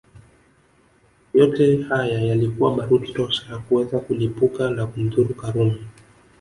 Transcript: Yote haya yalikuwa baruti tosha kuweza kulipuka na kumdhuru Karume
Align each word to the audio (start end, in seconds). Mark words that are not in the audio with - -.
Yote 1.33 1.81
haya 1.81 2.21
yalikuwa 2.21 2.75
baruti 2.75 3.13
tosha 3.13 3.57
kuweza 3.57 3.99
kulipuka 3.99 4.69
na 4.69 4.87
kumdhuru 4.87 5.33
Karume 5.35 5.79